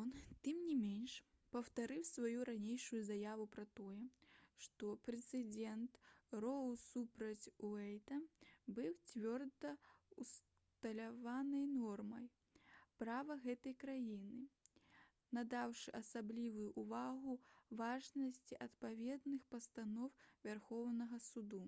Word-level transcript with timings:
ён 0.00 0.10
тым 0.46 0.58
не 0.66 0.74
менш 0.80 1.12
паўтарыў 1.54 2.02
сваю 2.08 2.42
ранейшую 2.48 2.98
заяву 3.06 3.46
пра 3.54 3.62
тое 3.78 4.02
што 4.66 4.90
прэцэдэнт 5.08 5.96
«роу 6.44 6.68
супраць 6.82 7.48
уэйда» 7.70 8.18
быў 8.76 8.92
«цвёрда 9.12 9.72
ўсталяванай 10.24 11.64
нормай 11.72 12.28
права 13.02 13.36
гэтай 13.48 13.74
краіны» 13.84 14.42
надаўшы 15.40 15.94
асаблівую 16.02 16.68
ўвагу 16.84 17.34
важнасці 17.82 18.60
адпаведных 18.68 19.50
пастаноў 19.56 20.14
вярхоўнага 20.48 21.20
суда 21.30 21.64